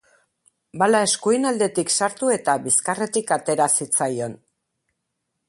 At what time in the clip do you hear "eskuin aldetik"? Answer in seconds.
1.07-1.93